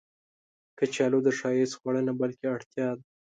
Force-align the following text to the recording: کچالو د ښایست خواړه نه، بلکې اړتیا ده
کچالو 0.77 1.19
د 1.25 1.29
ښایست 1.39 1.73
خواړه 1.79 2.01
نه، 2.07 2.13
بلکې 2.21 2.45
اړتیا 2.55 2.87
ده 2.97 3.03